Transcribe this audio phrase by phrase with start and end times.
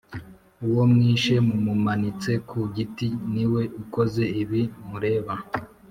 [0.67, 5.33] Uwo mwishe mumumanitse ku giti niwe ukoze ibi mureba